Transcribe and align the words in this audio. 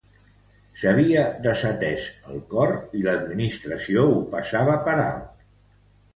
S'havia 0.83 1.25
desatès 1.47 2.07
el 2.31 2.41
cor 2.55 2.73
i 3.01 3.05
l'administració 3.09 4.09
ho 4.17 4.19
passava 4.35 4.81
per 4.91 4.99
alt. 5.07 5.47